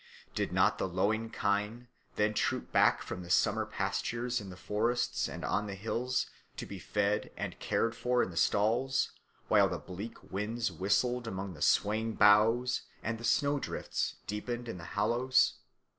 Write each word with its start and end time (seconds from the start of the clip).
Did 0.33 0.51
not 0.51 0.79
the 0.79 0.87
lowing 0.87 1.29
kine 1.29 1.87
then 2.15 2.33
troop 2.33 2.71
back 2.71 3.03
from 3.03 3.21
the 3.21 3.29
summer 3.29 3.67
pastures 3.67 4.41
in 4.41 4.49
the 4.49 4.57
forests 4.57 5.27
and 5.29 5.45
on 5.45 5.67
the 5.67 5.75
hills 5.75 6.25
to 6.57 6.65
be 6.65 6.79
fed 6.79 7.29
and 7.37 7.59
cared 7.59 7.95
for 7.95 8.23
in 8.23 8.31
the 8.31 8.35
stalls, 8.35 9.11
while 9.47 9.69
the 9.69 9.77
bleak 9.77 10.31
winds 10.31 10.71
whistled 10.71 11.27
among 11.27 11.53
the 11.53 11.61
swaying 11.61 12.13
boughs 12.15 12.81
and 13.03 13.19
the 13.19 13.23
snow 13.23 13.59
drifts 13.59 14.15
deepened 14.25 14.67
in 14.67 14.79
the 14.79 14.85
hollows? 14.97 15.59